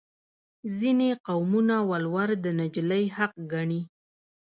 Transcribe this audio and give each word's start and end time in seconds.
ځینې 0.77 1.09
قومونه 1.27 1.75
ولور 1.89 2.29
د 2.43 2.45
نجلۍ 2.59 3.05
حق 3.17 3.33
ګڼي. 3.51 3.81